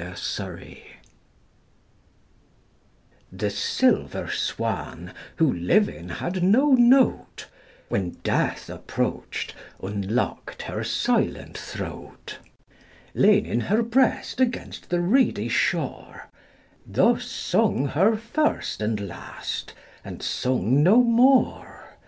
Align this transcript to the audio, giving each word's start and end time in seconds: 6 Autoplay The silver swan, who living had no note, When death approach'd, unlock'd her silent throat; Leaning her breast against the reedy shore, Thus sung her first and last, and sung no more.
6 0.00 0.38
Autoplay 0.40 0.80
The 3.30 3.50
silver 3.50 4.30
swan, 4.30 5.12
who 5.36 5.52
living 5.52 6.08
had 6.08 6.42
no 6.42 6.72
note, 6.72 7.48
When 7.90 8.12
death 8.22 8.70
approach'd, 8.70 9.52
unlock'd 9.82 10.62
her 10.62 10.82
silent 10.84 11.58
throat; 11.58 12.38
Leaning 13.12 13.60
her 13.60 13.82
breast 13.82 14.40
against 14.40 14.88
the 14.88 15.00
reedy 15.02 15.50
shore, 15.50 16.30
Thus 16.86 17.26
sung 17.26 17.88
her 17.88 18.16
first 18.16 18.80
and 18.80 19.06
last, 19.06 19.74
and 20.02 20.22
sung 20.22 20.82
no 20.82 21.02
more. 21.02 21.98